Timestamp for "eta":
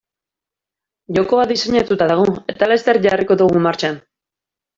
2.55-2.71